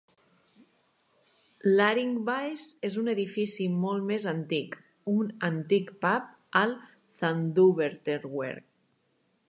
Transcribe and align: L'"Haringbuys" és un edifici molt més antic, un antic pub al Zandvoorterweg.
L'"Haringbuys" 1.71 2.63
és 2.89 2.97
un 3.03 3.11
edifici 3.13 3.67
molt 3.83 4.07
més 4.13 4.25
antic, 4.33 4.79
un 5.15 5.29
antic 5.51 5.93
pub 6.07 6.33
al 6.63 6.75
Zandvoorterweg. 7.23 8.65